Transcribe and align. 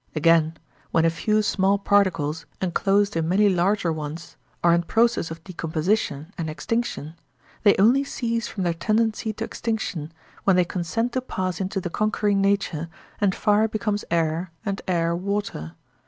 Again, 0.15 0.57
when 0.89 1.05
a 1.05 1.11
few 1.11 1.43
small 1.43 1.77
particles, 1.77 2.47
enclosed 2.59 3.15
in 3.15 3.29
many 3.29 3.49
larger 3.49 3.93
ones, 3.93 4.35
are 4.63 4.73
in 4.73 4.81
process 4.81 5.29
of 5.29 5.43
decomposition 5.43 6.33
and 6.39 6.49
extinction, 6.49 7.13
they 7.61 7.75
only 7.77 8.03
cease 8.03 8.47
from 8.47 8.63
their 8.63 8.73
tendency 8.73 9.31
to 9.33 9.43
extinction 9.43 10.11
when 10.43 10.55
they 10.55 10.65
consent 10.65 11.11
to 11.11 11.21
pass 11.21 11.61
into 11.61 11.79
the 11.79 11.91
conquering 11.91 12.41
nature, 12.41 12.89
and 13.19 13.35
fire 13.35 13.67
becomes 13.67 14.03
air 14.09 14.49
and 14.65 14.81
air 14.87 15.15
water. 15.15 15.75